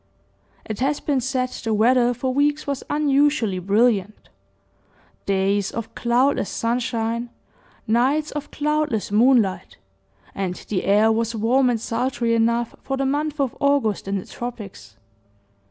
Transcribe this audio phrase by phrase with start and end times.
[0.65, 4.29] It has been said the weather for weeks was unusually brilliant,
[5.27, 7.29] days of cloudless sunshine,
[7.85, 9.77] nights of cloudless moonlight,
[10.33, 14.25] and the air was warm and sultry enough for the month of August in the
[14.25, 14.95] tropics.